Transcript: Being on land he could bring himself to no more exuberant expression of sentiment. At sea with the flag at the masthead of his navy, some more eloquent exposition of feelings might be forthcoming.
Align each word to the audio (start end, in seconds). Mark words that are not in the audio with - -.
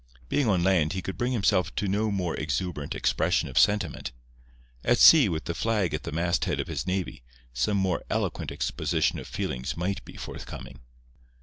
Being 0.29 0.47
on 0.49 0.63
land 0.63 0.93
he 0.93 1.03
could 1.03 1.15
bring 1.15 1.31
himself 1.31 1.75
to 1.75 1.87
no 1.87 2.09
more 2.09 2.35
exuberant 2.35 2.95
expression 2.95 3.47
of 3.47 3.59
sentiment. 3.59 4.11
At 4.83 4.97
sea 4.97 5.29
with 5.29 5.43
the 5.43 5.53
flag 5.53 5.93
at 5.93 6.05
the 6.05 6.11
masthead 6.11 6.59
of 6.59 6.65
his 6.65 6.87
navy, 6.87 7.21
some 7.53 7.77
more 7.77 8.03
eloquent 8.09 8.51
exposition 8.51 9.19
of 9.19 9.27
feelings 9.27 9.77
might 9.77 10.03
be 10.03 10.17
forthcoming. 10.17 10.79